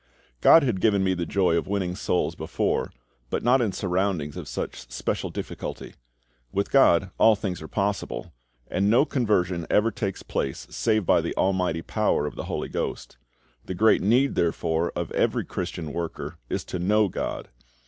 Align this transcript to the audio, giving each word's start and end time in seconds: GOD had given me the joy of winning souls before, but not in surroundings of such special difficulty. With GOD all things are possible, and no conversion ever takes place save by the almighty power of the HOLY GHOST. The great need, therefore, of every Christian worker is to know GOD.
GOD 0.41 0.63
had 0.63 0.81
given 0.81 1.03
me 1.03 1.13
the 1.13 1.27
joy 1.27 1.55
of 1.55 1.67
winning 1.67 1.95
souls 1.95 2.33
before, 2.33 2.91
but 3.29 3.43
not 3.43 3.61
in 3.61 3.71
surroundings 3.71 4.35
of 4.35 4.47
such 4.47 4.89
special 4.91 5.29
difficulty. 5.29 5.93
With 6.51 6.71
GOD 6.71 7.11
all 7.19 7.35
things 7.35 7.61
are 7.61 7.67
possible, 7.67 8.33
and 8.67 8.89
no 8.89 9.05
conversion 9.05 9.67
ever 9.69 9.91
takes 9.91 10.23
place 10.23 10.65
save 10.71 11.05
by 11.05 11.21
the 11.21 11.37
almighty 11.37 11.83
power 11.83 12.25
of 12.25 12.33
the 12.33 12.45
HOLY 12.45 12.69
GHOST. 12.69 13.17
The 13.65 13.75
great 13.75 14.01
need, 14.01 14.33
therefore, 14.33 14.91
of 14.95 15.11
every 15.11 15.45
Christian 15.45 15.93
worker 15.93 16.39
is 16.49 16.65
to 16.65 16.79
know 16.79 17.07
GOD. 17.07 17.49